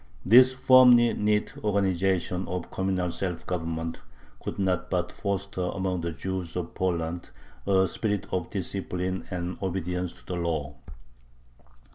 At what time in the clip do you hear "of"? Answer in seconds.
2.47-2.71, 6.55-6.73, 8.31-8.49